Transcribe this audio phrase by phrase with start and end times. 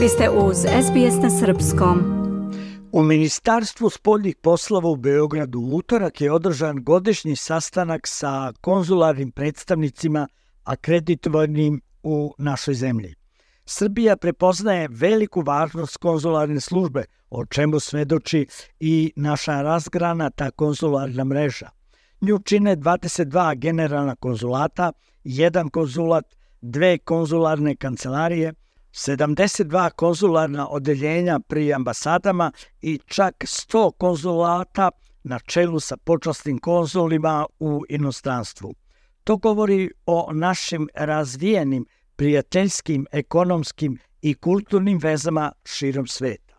[0.00, 1.98] Vi ste uz SBS na Srpskom.
[2.92, 10.28] U Ministarstvu spoljnih poslova u Beogradu utorak je održan godišnji sastanak sa konzularnim predstavnicima
[10.64, 13.14] akreditovanim u našoj zemlji.
[13.64, 18.46] Srbija prepoznaje veliku važnost konzularne službe, o čemu svedoči
[18.80, 21.70] i naša razgranata konzularna mreža.
[22.20, 24.92] Nju čine 22 generalna konzulata,
[25.24, 26.24] jedan konzulat,
[26.60, 28.54] dve konzularne kancelarije,
[28.92, 34.90] 72 konzularna odeljenja pri ambasadama i čak 100 konzulata
[35.24, 38.74] na čelu sa počasnim konzulima u inostranstvu.
[39.24, 41.86] To govori o našim razvijenim
[42.16, 46.54] prijateljskim, ekonomskim i kulturnim vezama širom sveta.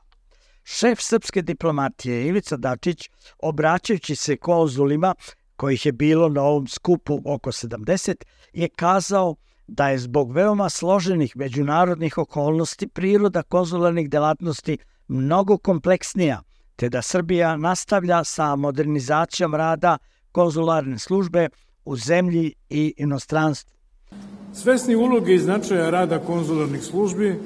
[0.63, 5.15] Šef srpske diplomatije Ivica Dačić, obraćajući se konzulima,
[5.55, 8.15] kojih je bilo na ovom skupu oko 70,
[8.53, 9.35] je kazao
[9.71, 14.77] da je zbog veoma složenih međunarodnih okolnosti priroda konzularnih delatnosti
[15.07, 16.41] mnogo kompleksnija,
[16.75, 19.97] te da Srbija nastavlja sa modernizacijom rada
[20.31, 21.49] konzularne službe
[21.85, 23.75] u zemlji i inostranstvu.
[24.53, 27.39] Svesni uloge i značaja rada konzularnih službi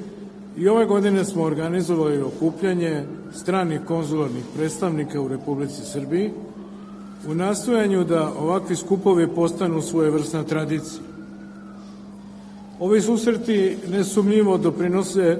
[0.56, 3.04] i ove godine smo organizovali okupljanje
[3.34, 6.30] stranih konzularnih predstavnika u Republici Srbiji
[7.28, 11.15] u nastojanju da ovakvi skupovi postanu svojevrsna tradicija.
[12.80, 15.38] Ovi susreti nesumnjivo doprinose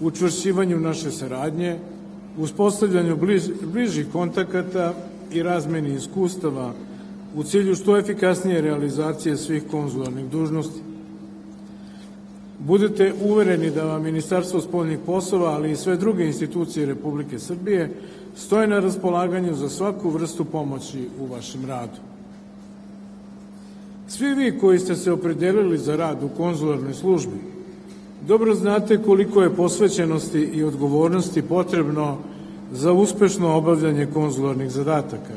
[0.00, 1.78] učvršćivanju naše saradnje,
[2.38, 4.94] uspostavljanju bliž, bližih kontakata
[5.32, 6.72] i razmeni iskustava
[7.36, 10.80] u cilju što efikasnije realizacije svih konzularnih dužnosti.
[12.58, 17.90] Budete uvereni da vam Ministarstvo spoljnih poslova, ali i sve druge institucije Republike Srbije
[18.36, 21.98] stoje na raspolaganju za svaku vrstu pomoći u vašem radu.
[24.08, 27.36] Svi vi koji ste se opredelili za rad u konzularnoj službi,
[28.26, 32.18] dobro znate koliko je posvećenosti i odgovornosti potrebno
[32.72, 35.34] za uspešno obavljanje konzularnih zadataka.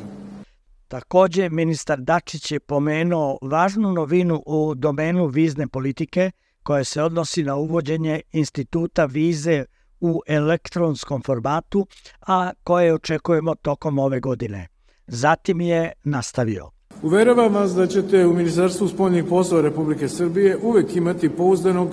[0.88, 6.32] Takođe, ministar Dačić je pomenuo važnu novinu u domenu vizne politike
[6.64, 9.66] koja se odnosi na uvođenje instituta vize
[10.00, 11.88] u elektronskom formatu,
[12.28, 14.68] a koje očekujemo tokom ove godine.
[15.08, 16.75] Zatim je nastavio.
[17.06, 21.90] Uveravam vas da ćete u Ministarstvu spoljnih poslova Republike Srbije uvek imati pouzdanog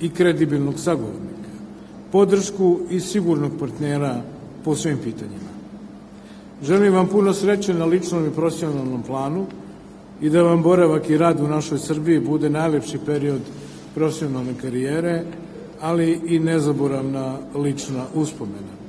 [0.00, 1.48] i kredibilnog sagovornika,
[2.12, 4.22] podršku i sigurnog partnera
[4.64, 5.50] po svim pitanjima.
[6.62, 9.46] Želim vam puno sreće na ličnom i profesionalnom planu
[10.20, 13.40] i da vam boravak i rad u našoj Srbiji bude najlepši period
[13.94, 15.22] profesionalne karijere,
[15.80, 18.83] ali i nezaboravna lična uspomena.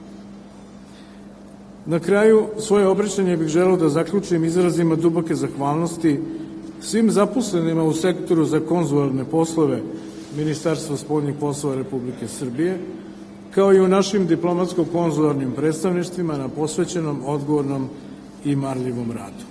[1.85, 6.19] Na kraju svoje obraćanje bih želeo da zaključim izrazima duboke zahvalnosti
[6.81, 9.81] svim zaposlenima u sektoru za konzularne poslove
[10.37, 12.79] Ministarstva spoljnih poslova Republike Srbije,
[13.51, 17.89] kao i u našim diplomatsko-konzularnim predstavništvima na posvećenom, odgovornom
[18.45, 19.45] i marljivom radu.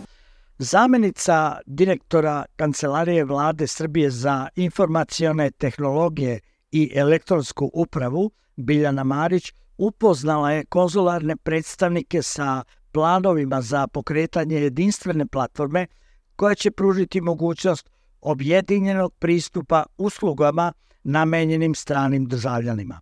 [0.59, 6.41] Zamenica direktora Kancelarije vlade Srbije za informacione tehnologije
[6.73, 12.63] i elektronsku upravu Biljana Marić upoznala je konzularne predstavnike sa
[12.93, 15.87] planovima za pokretanje jedinstvene platforme
[16.37, 17.91] koja će pružiti mogućnost
[18.21, 20.73] objedinjenog pristupa uslugama
[21.05, 23.01] namenjenim stranim državljanima.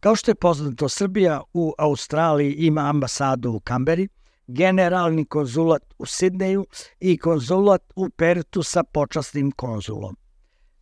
[0.00, 4.08] Kao što je poznato, Srbija u Australiji ima ambasadu u Kamberi,
[4.46, 6.66] generalni konzulat u Sidneju
[7.00, 10.16] i konzulat u Pertu sa počasnim konzulom.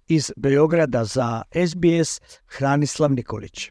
[0.09, 3.71] Iz Beograda za SBS Hranislav Nikolić.